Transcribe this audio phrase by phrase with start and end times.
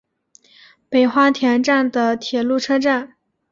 [0.89, 3.17] 北花田站的铁路车站。